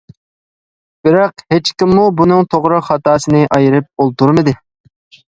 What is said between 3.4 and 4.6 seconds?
ئايرىپ ئولتۇرمىدى.